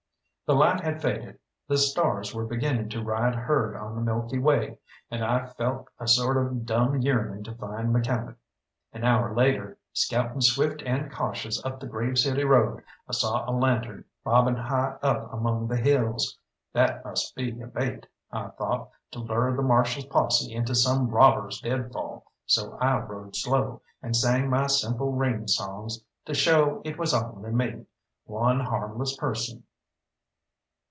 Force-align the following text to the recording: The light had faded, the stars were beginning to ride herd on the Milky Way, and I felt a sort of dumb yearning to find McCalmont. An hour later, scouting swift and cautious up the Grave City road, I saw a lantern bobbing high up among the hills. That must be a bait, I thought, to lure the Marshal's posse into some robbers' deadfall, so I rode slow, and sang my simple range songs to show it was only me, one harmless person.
The 0.47 0.57
light 0.57 0.81
had 0.81 1.01
faded, 1.01 1.39
the 1.69 1.77
stars 1.77 2.35
were 2.35 2.43
beginning 2.45 2.89
to 2.89 3.01
ride 3.01 3.35
herd 3.35 3.73
on 3.73 3.95
the 3.95 4.01
Milky 4.01 4.37
Way, 4.37 4.79
and 5.09 5.23
I 5.23 5.45
felt 5.45 5.87
a 5.97 6.05
sort 6.09 6.35
of 6.35 6.65
dumb 6.65 7.01
yearning 7.01 7.45
to 7.45 7.55
find 7.55 7.95
McCalmont. 7.95 8.35
An 8.91 9.05
hour 9.05 9.33
later, 9.33 9.77
scouting 9.93 10.41
swift 10.41 10.83
and 10.85 11.09
cautious 11.09 11.63
up 11.65 11.79
the 11.79 11.87
Grave 11.87 12.17
City 12.19 12.43
road, 12.43 12.83
I 13.07 13.13
saw 13.13 13.49
a 13.49 13.55
lantern 13.55 14.03
bobbing 14.25 14.57
high 14.57 14.97
up 15.01 15.31
among 15.33 15.69
the 15.69 15.77
hills. 15.77 16.37
That 16.73 17.05
must 17.05 17.33
be 17.33 17.61
a 17.61 17.67
bait, 17.67 18.05
I 18.29 18.47
thought, 18.49 18.89
to 19.11 19.19
lure 19.19 19.55
the 19.55 19.63
Marshal's 19.63 20.07
posse 20.07 20.51
into 20.53 20.75
some 20.75 21.07
robbers' 21.07 21.61
deadfall, 21.61 22.25
so 22.45 22.77
I 22.79 22.97
rode 22.99 23.37
slow, 23.37 23.81
and 24.03 24.17
sang 24.17 24.49
my 24.49 24.67
simple 24.67 25.13
range 25.13 25.51
songs 25.51 26.03
to 26.25 26.33
show 26.33 26.81
it 26.83 26.97
was 26.97 27.13
only 27.13 27.51
me, 27.51 27.85
one 28.25 28.59
harmless 28.59 29.15
person. 29.15 29.63